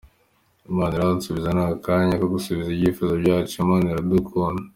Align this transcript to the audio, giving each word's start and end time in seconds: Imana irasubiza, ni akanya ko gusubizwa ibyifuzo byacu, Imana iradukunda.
Imana 0.71 0.93
irasubiza, 0.95 1.49
ni 1.55 1.63
akanya 1.65 2.15
ko 2.21 2.25
gusubizwa 2.33 2.71
ibyifuzo 2.73 3.13
byacu, 3.23 3.53
Imana 3.63 3.85
iradukunda. 3.89 4.63